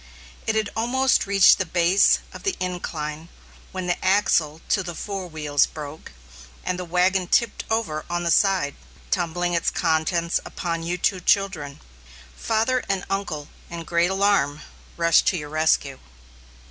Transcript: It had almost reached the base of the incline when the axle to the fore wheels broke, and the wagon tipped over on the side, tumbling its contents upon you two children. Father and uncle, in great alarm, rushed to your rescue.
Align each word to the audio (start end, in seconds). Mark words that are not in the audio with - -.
It 0.47 0.55
had 0.55 0.71
almost 0.75 1.27
reached 1.27 1.59
the 1.59 1.63
base 1.67 2.21
of 2.33 2.41
the 2.41 2.55
incline 2.59 3.29
when 3.71 3.85
the 3.85 4.03
axle 4.03 4.59
to 4.69 4.81
the 4.81 4.95
fore 4.95 5.27
wheels 5.27 5.67
broke, 5.67 6.11
and 6.63 6.79
the 6.79 6.85
wagon 6.85 7.27
tipped 7.27 7.65
over 7.69 8.03
on 8.09 8.23
the 8.23 8.31
side, 8.31 8.73
tumbling 9.11 9.53
its 9.53 9.69
contents 9.69 10.39
upon 10.43 10.81
you 10.81 10.97
two 10.97 11.19
children. 11.19 11.81
Father 12.35 12.83
and 12.89 13.05
uncle, 13.11 13.49
in 13.69 13.83
great 13.83 14.09
alarm, 14.09 14.61
rushed 14.97 15.27
to 15.27 15.37
your 15.37 15.49
rescue. 15.49 15.99